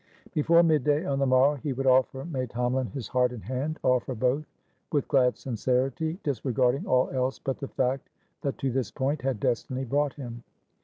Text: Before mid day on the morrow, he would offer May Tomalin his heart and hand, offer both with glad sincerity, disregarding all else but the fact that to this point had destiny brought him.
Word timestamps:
Before 0.33 0.63
mid 0.63 0.83
day 0.83 1.05
on 1.05 1.19
the 1.19 1.27
morrow, 1.27 1.53
he 1.53 1.73
would 1.73 1.85
offer 1.85 2.25
May 2.25 2.47
Tomalin 2.47 2.89
his 2.91 3.07
heart 3.09 3.31
and 3.31 3.43
hand, 3.43 3.77
offer 3.83 4.15
both 4.15 4.45
with 4.91 5.07
glad 5.07 5.37
sincerity, 5.37 6.17
disregarding 6.23 6.87
all 6.87 7.11
else 7.11 7.37
but 7.37 7.59
the 7.59 7.67
fact 7.67 8.09
that 8.41 8.57
to 8.57 8.71
this 8.71 8.89
point 8.89 9.21
had 9.21 9.39
destiny 9.39 9.85
brought 9.85 10.13
him. 10.13 10.41